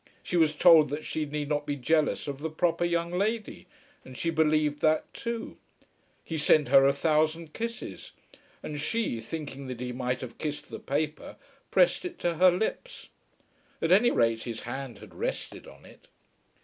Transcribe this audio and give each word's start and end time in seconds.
She 0.23 0.35
was 0.35 0.55
told 0.55 0.89
that 0.89 1.05
she 1.05 1.27
need 1.27 1.47
not 1.47 1.67
be 1.67 1.75
jealous 1.75 2.27
of 2.27 2.39
the 2.39 2.49
proper 2.49 2.83
young 2.83 3.11
lady, 3.11 3.67
and 4.03 4.17
she 4.17 4.31
believed 4.31 4.79
that 4.81 5.13
too. 5.13 5.57
He 6.23 6.39
sent 6.39 6.69
her 6.69 6.85
a 6.87 6.91
thousand 6.91 7.53
kisses; 7.53 8.11
and 8.63 8.81
she, 8.81 9.19
thinking 9.19 9.67
that 9.67 9.79
he 9.79 9.91
might 9.91 10.21
have 10.21 10.39
kissed 10.39 10.71
the 10.71 10.79
paper, 10.79 11.35
pressed 11.69 12.03
it 12.03 12.17
to 12.21 12.37
her 12.37 12.49
lips. 12.49 13.09
At 13.79 13.91
any 13.91 14.09
rate 14.09 14.41
his 14.41 14.61
hand 14.61 14.97
had 14.97 15.13
rested 15.13 15.67
on 15.67 15.85
it. 15.85 16.07